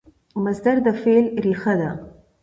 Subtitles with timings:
[0.43, 1.89] مصدر د فعل ریښه ده.